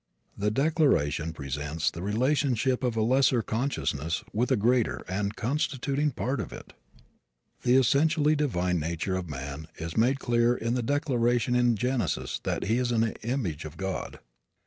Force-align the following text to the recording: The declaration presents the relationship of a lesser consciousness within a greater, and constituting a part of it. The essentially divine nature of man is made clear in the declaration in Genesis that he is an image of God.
The 0.35 0.49
declaration 0.49 1.31
presents 1.31 1.91
the 1.91 2.01
relationship 2.01 2.83
of 2.83 2.97
a 2.97 3.03
lesser 3.03 3.43
consciousness 3.43 4.23
within 4.33 4.57
a 4.57 4.59
greater, 4.59 5.01
and 5.07 5.35
constituting 5.35 6.07
a 6.07 6.11
part 6.13 6.39
of 6.39 6.51
it. 6.51 6.73
The 7.61 7.75
essentially 7.75 8.35
divine 8.35 8.79
nature 8.79 9.15
of 9.15 9.29
man 9.29 9.67
is 9.77 9.95
made 9.95 10.17
clear 10.19 10.57
in 10.57 10.73
the 10.73 10.81
declaration 10.81 11.55
in 11.55 11.75
Genesis 11.75 12.39
that 12.39 12.63
he 12.63 12.79
is 12.79 12.91
an 12.91 13.11
image 13.21 13.63
of 13.63 13.77
God. 13.77 14.17